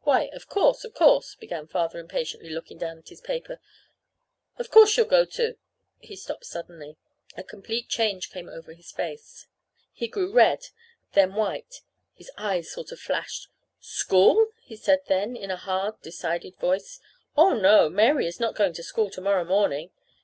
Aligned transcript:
"Why, 0.00 0.30
of 0.32 0.48
course, 0.48 0.82
of 0.84 0.94
course," 0.94 1.36
began 1.36 1.68
Father 1.68 2.00
impatiently, 2.00 2.50
looking 2.50 2.76
down 2.76 2.98
at 2.98 3.08
his 3.10 3.20
paper. 3.20 3.60
"Of 4.58 4.68
course 4.68 4.90
she'll 4.90 5.04
go 5.04 5.24
to" 5.24 5.58
he 6.00 6.16
stopped 6.16 6.44
suddenly. 6.46 6.96
A 7.36 7.44
complete 7.44 7.88
change 7.88 8.32
came 8.32 8.46
to 8.46 8.74
his 8.74 8.90
face. 8.90 9.46
He 9.92 10.08
grew 10.08 10.32
red, 10.32 10.70
then 11.12 11.34
white. 11.36 11.82
His 12.14 12.32
eyes 12.36 12.68
sort 12.68 12.90
of 12.90 12.98
flashed. 12.98 13.46
"School?" 13.78 14.48
he 14.60 14.74
said 14.74 15.02
then, 15.06 15.36
in 15.36 15.52
a 15.52 15.56
hard, 15.56 16.02
decided 16.02 16.56
voice. 16.56 16.98
"Oh, 17.36 17.54
no; 17.54 17.88
Mary 17.88 18.26
is 18.26 18.40
not 18.40 18.56
going 18.56 18.72
to 18.72 18.82
school 18.82 19.08
to 19.10 19.20
morrow 19.20 19.44
morning." 19.44 19.92